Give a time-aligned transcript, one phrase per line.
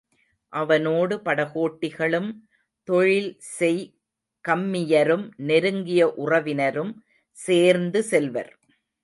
[0.53, 2.29] அவனோடு படகோட்டிகளும்,
[2.83, 3.83] தொழில் செய்
[4.47, 7.03] கம்மியரும், நெருங்கிய உறவினரும்
[7.31, 8.59] சேர்ந்து செல்வர்.